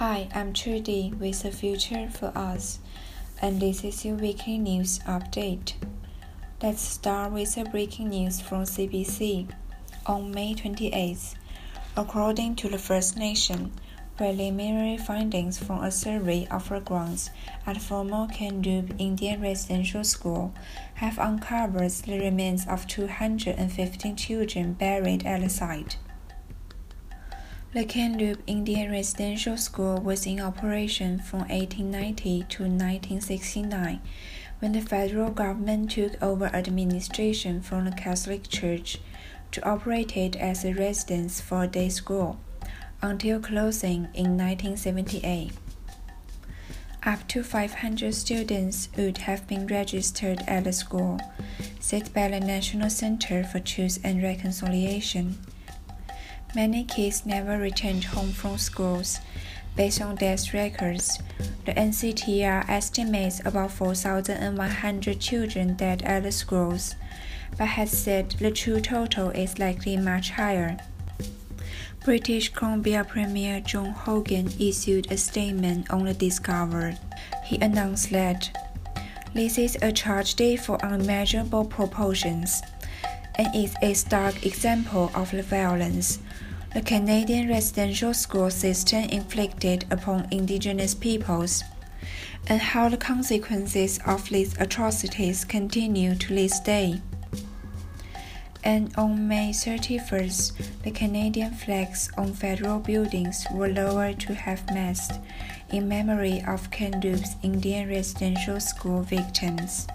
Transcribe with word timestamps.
Hi, 0.00 0.28
I'm 0.34 0.54
Trudy 0.54 1.12
with 1.20 1.42
the 1.42 1.52
future 1.52 2.08
for 2.08 2.32
us, 2.34 2.78
and 3.42 3.60
this 3.60 3.84
is 3.84 4.02
your 4.02 4.14
weekly 4.16 4.56
news 4.56 4.98
update. 5.00 5.74
Let's 6.62 6.80
start 6.80 7.32
with 7.32 7.54
the 7.54 7.64
breaking 7.64 8.08
news 8.08 8.40
from 8.40 8.62
CBC. 8.62 9.50
On 10.06 10.32
May 10.32 10.54
28th, 10.54 11.34
according 11.98 12.56
to 12.56 12.70
the 12.70 12.78
First 12.78 13.18
Nation, 13.18 13.72
preliminary 14.16 14.96
findings 14.96 15.58
from 15.58 15.84
a 15.84 15.90
survey 15.90 16.48
of 16.50 16.70
the 16.70 16.80
grounds 16.80 17.28
at 17.66 17.82
former 17.82 18.26
Kamloops 18.26 18.94
Indian 18.96 19.42
Residential 19.42 20.02
School 20.02 20.54
have 20.94 21.18
uncovered 21.18 21.90
the 21.90 22.18
remains 22.18 22.66
of 22.66 22.86
215 22.86 24.16
children 24.16 24.72
buried 24.72 25.26
at 25.26 25.42
the 25.42 25.50
site. 25.50 25.98
The 27.72 27.84
Kamloops 27.84 28.42
Indian 28.48 28.90
Residential 28.90 29.56
School 29.56 30.00
was 30.00 30.26
in 30.26 30.40
operation 30.40 31.20
from 31.20 31.42
1890 31.42 32.42
to 32.48 32.62
1969, 32.64 34.00
when 34.58 34.72
the 34.72 34.80
federal 34.80 35.30
government 35.30 35.92
took 35.92 36.20
over 36.20 36.46
administration 36.46 37.62
from 37.62 37.84
the 37.84 37.92
Catholic 37.92 38.48
Church 38.48 38.98
to 39.52 39.64
operate 39.64 40.16
it 40.16 40.34
as 40.34 40.64
a 40.64 40.74
residence 40.74 41.40
for 41.40 41.68
day 41.68 41.88
school, 41.88 42.40
until 43.02 43.38
closing 43.38 44.08
in 44.14 44.36
1978. 44.36 45.52
Up 47.04 47.28
to 47.28 47.44
500 47.44 48.12
students 48.12 48.88
would 48.96 49.18
have 49.18 49.46
been 49.46 49.68
registered 49.68 50.42
at 50.48 50.64
the 50.64 50.72
school, 50.72 51.20
said 51.78 52.12
by 52.12 52.26
the 52.26 52.40
National 52.40 52.90
Center 52.90 53.44
for 53.44 53.60
Truth 53.60 54.00
and 54.02 54.20
Reconciliation. 54.20 55.38
Many 56.52 56.82
kids 56.82 57.24
never 57.24 57.58
returned 57.58 58.02
home 58.02 58.32
from 58.32 58.58
schools. 58.58 59.20
Based 59.76 60.00
on 60.00 60.16
death 60.16 60.52
records, 60.52 61.20
the 61.64 61.72
NCTR 61.72 62.68
estimates 62.68 63.40
about 63.44 63.70
4,100 63.70 65.20
children 65.20 65.74
dead 65.74 66.02
at 66.02 66.24
the 66.24 66.32
schools, 66.32 66.96
but 67.56 67.68
has 67.68 67.92
said 67.92 68.30
the 68.32 68.50
true 68.50 68.80
total 68.80 69.30
is 69.30 69.60
likely 69.60 69.96
much 69.96 70.30
higher. 70.30 70.76
British 72.04 72.52
Columbia 72.52 73.04
Premier 73.04 73.60
John 73.60 73.90
Horgan 73.90 74.50
issued 74.58 75.12
a 75.12 75.16
statement 75.16 75.88
on 75.90 76.04
the 76.04 76.14
discovery. 76.14 76.96
He 77.44 77.58
announced 77.60 78.10
that 78.10 78.50
this 79.34 79.56
is 79.56 79.78
a 79.82 79.92
tragedy 79.92 80.56
for 80.56 80.84
unimaginable 80.84 81.64
proportions 81.64 82.60
and 83.40 83.54
is 83.56 83.74
a 83.82 83.94
stark 83.94 84.44
example 84.44 85.10
of 85.14 85.30
the 85.30 85.42
violence 85.42 86.18
the 86.72 86.80
Canadian 86.80 87.48
residential 87.48 88.14
school 88.14 88.48
system 88.48 89.02
inflicted 89.04 89.84
upon 89.90 90.28
Indigenous 90.30 90.94
peoples, 90.94 91.64
and 92.46 92.60
how 92.60 92.88
the 92.88 92.96
consequences 92.96 93.98
of 94.06 94.28
these 94.28 94.56
atrocities 94.60 95.44
continue 95.44 96.14
to 96.14 96.34
this 96.34 96.60
day. 96.60 97.00
And 98.62 98.94
on 98.96 99.26
May 99.26 99.50
31st, 99.50 100.82
the 100.84 100.92
Canadian 100.92 101.54
flags 101.54 102.08
on 102.16 102.34
federal 102.34 102.78
buildings 102.78 103.44
were 103.52 103.68
lowered 103.68 104.20
to 104.20 104.34
half 104.34 104.64
mast 104.70 105.18
in 105.72 105.88
memory 105.88 106.40
of 106.46 106.70
Kamloops 106.70 107.34
Indian 107.42 107.88
residential 107.88 108.60
school 108.60 109.02
victims. 109.02 109.88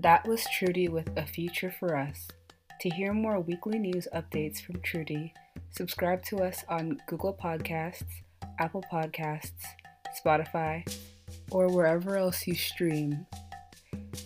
That 0.00 0.28
was 0.28 0.46
Trudy 0.56 0.86
with 0.86 1.10
A 1.16 1.26
Future 1.26 1.74
for 1.76 1.96
Us. 1.96 2.28
To 2.82 2.88
hear 2.88 3.12
more 3.12 3.40
weekly 3.40 3.80
news 3.80 4.06
updates 4.14 4.60
from 4.60 4.80
Trudy, 4.80 5.34
subscribe 5.72 6.22
to 6.26 6.36
us 6.36 6.62
on 6.68 7.00
Google 7.08 7.34
Podcasts, 7.34 8.06
Apple 8.60 8.84
Podcasts, 8.92 9.64
Spotify, 10.24 10.88
or 11.50 11.66
wherever 11.66 12.16
else 12.16 12.46
you 12.46 12.54
stream. 12.54 13.26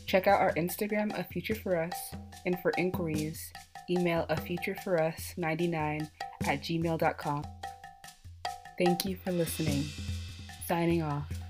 Check 0.05 0.27
out 0.27 0.43
our 0.43 0.53
Instagram, 0.57 1.19
A 1.19 1.25
Future 1.25 1.55
for 1.55 1.83
Us, 1.83 1.97
and 2.45 2.61
for 2.61 2.73
inquiries, 2.77 3.51
email 3.89 4.27
a 4.29 4.39
future 4.39 4.77
for 4.85 5.01
us 5.01 5.33
99 5.39 6.07
at 6.45 6.61
gmail.com. 6.61 7.45
Thank 8.77 9.07
you 9.07 9.17
for 9.17 9.33
listening. 9.33 9.87
Signing 10.69 11.01
off. 11.01 11.42